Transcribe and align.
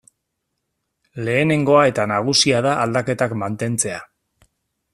Lehenengoa 1.27 1.83
eta 1.91 2.07
nagusia 2.13 2.63
da 2.67 2.73
aldaketak 2.87 3.37
mantentzea. 3.43 4.01